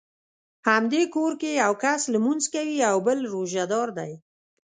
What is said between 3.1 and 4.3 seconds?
روژه دار دی.